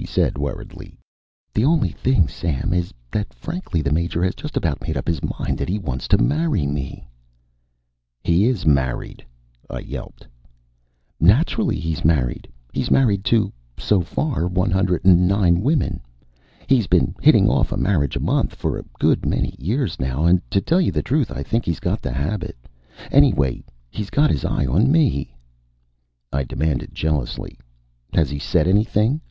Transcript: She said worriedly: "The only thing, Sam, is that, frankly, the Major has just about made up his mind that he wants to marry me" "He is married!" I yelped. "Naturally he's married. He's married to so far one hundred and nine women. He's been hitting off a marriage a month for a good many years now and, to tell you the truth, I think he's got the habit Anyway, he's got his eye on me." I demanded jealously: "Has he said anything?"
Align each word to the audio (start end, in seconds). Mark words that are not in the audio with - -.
She 0.00 0.04
said 0.06 0.36
worriedly: 0.36 0.96
"The 1.54 1.64
only 1.64 1.88
thing, 1.88 2.28
Sam, 2.28 2.72
is 2.74 2.92
that, 3.10 3.32
frankly, 3.34 3.80
the 3.82 3.90
Major 3.90 4.22
has 4.22 4.34
just 4.36 4.56
about 4.56 4.82
made 4.82 4.96
up 4.98 5.08
his 5.08 5.22
mind 5.38 5.56
that 5.58 5.68
he 5.68 5.78
wants 5.78 6.06
to 6.08 6.18
marry 6.18 6.66
me" 6.66 7.08
"He 8.22 8.44
is 8.44 8.64
married!" 8.66 9.24
I 9.68 9.78
yelped. 9.80 10.26
"Naturally 11.18 11.80
he's 11.80 12.04
married. 12.04 12.46
He's 12.72 12.92
married 12.92 13.24
to 13.24 13.50
so 13.78 14.02
far 14.02 14.46
one 14.46 14.70
hundred 14.70 15.04
and 15.06 15.26
nine 15.26 15.62
women. 15.62 16.00
He's 16.68 16.86
been 16.86 17.16
hitting 17.22 17.48
off 17.48 17.72
a 17.72 17.76
marriage 17.78 18.14
a 18.14 18.20
month 18.20 18.54
for 18.54 18.78
a 18.78 18.84
good 19.00 19.24
many 19.26 19.56
years 19.58 19.98
now 19.98 20.26
and, 20.26 20.42
to 20.50 20.60
tell 20.60 20.82
you 20.82 20.92
the 20.92 21.02
truth, 21.02 21.32
I 21.32 21.42
think 21.42 21.64
he's 21.64 21.80
got 21.80 22.02
the 22.02 22.12
habit 22.12 22.56
Anyway, 23.10 23.64
he's 23.90 24.10
got 24.10 24.30
his 24.30 24.44
eye 24.44 24.66
on 24.66 24.92
me." 24.92 25.34
I 26.32 26.44
demanded 26.44 26.94
jealously: 26.94 27.58
"Has 28.12 28.28
he 28.30 28.38
said 28.38 28.68
anything?" 28.68 29.22